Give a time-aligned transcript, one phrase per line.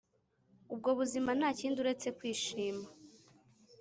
[0.73, 2.85] ubwo buzima ntakindi uretse kwishima